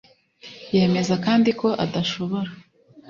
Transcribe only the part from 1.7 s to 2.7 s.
adashobora